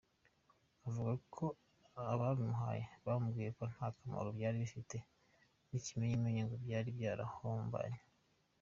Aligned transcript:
Avuga 0.87 1.13
ko 1.33 1.45
ababimuhaye 2.13 2.83
bamubwiye 3.05 3.49
ko 3.57 3.63
nta 3.73 3.87
kamaro 3.95 4.27
byari 4.37 4.55
bigifite, 4.61 4.97
n’ikimenyimenyi 5.69 6.41
ngo 6.43 6.55
byari 6.63 6.89
byarahombanye. 6.97 7.99